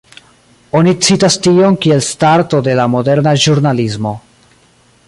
Oni 0.79 0.93
citas 1.07 1.37
tion 1.47 1.77
kiel 1.85 2.03
starto 2.07 2.63
de 2.69 2.75
la 2.81 2.87
moderna 2.95 3.37
ĵurnalismo. 3.45 4.17